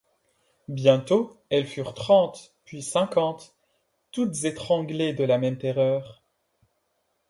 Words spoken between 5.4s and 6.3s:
terreur.